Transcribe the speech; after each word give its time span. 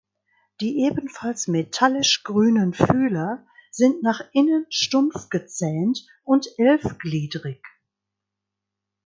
Die 0.61 0.79
ebenfalls 0.79 1.47
metallisch 1.47 2.23
grünen 2.23 2.73
Fühler 2.73 3.45
sind 3.69 4.01
nach 4.01 4.19
innen 4.33 4.65
stumpf 4.71 5.29
gezähnt 5.29 6.07
und 6.23 6.47
elfgliedrig. 6.57 7.61